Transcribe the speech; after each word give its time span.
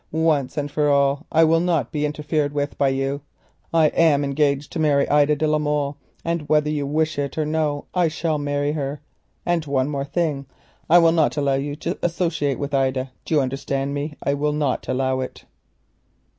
"Once 0.11 0.57
and 0.57 0.71
for 0.71 0.89
all, 0.89 1.27
I 1.31 1.43
will 1.43 1.59
not 1.59 1.91
be 1.91 2.07
interfered 2.07 2.53
with 2.53 2.75
by 2.75 2.87
you. 2.89 3.21
I 3.71 3.89
am 3.89 4.23
engaged 4.23 4.71
to 4.71 4.79
marry 4.79 5.07
Ida 5.07 5.35
de 5.35 5.45
la 5.45 5.59
Molle, 5.59 5.95
and 6.25 6.49
whether 6.49 6.71
you 6.71 6.87
wish 6.87 7.19
it 7.19 7.37
or 7.37 7.45
no 7.45 7.85
I 7.93 8.07
shall 8.07 8.39
marry 8.39 8.71
her. 8.71 8.99
And 9.45 9.63
one 9.67 9.89
more 9.89 10.03
thing. 10.05 10.47
I 10.89 10.97
will 10.97 11.11
not 11.11 11.37
allow 11.37 11.53
you 11.53 11.75
to 11.75 11.99
associate 12.01 12.57
with 12.57 12.73
Ida. 12.73 13.11
Do 13.25 13.35
you 13.35 13.41
understand 13.41 13.93
me? 13.93 14.15
I 14.23 14.33
will 14.33 14.53
not 14.53 14.87
allow 14.87 15.19
it." 15.19 15.45